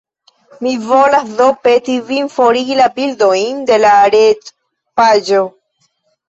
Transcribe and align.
Mi 0.63 0.69
volas 0.85 1.27
do 1.41 1.49
peti 1.67 1.97
vin 2.07 2.29
forigi 2.37 2.77
la 2.79 2.87
bildojn 2.95 3.61
de 3.69 3.79
la 3.85 3.93
retpaĝo. 4.17 5.45